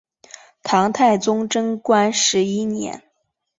[0.63, 3.03] 唐太宗贞观十一年。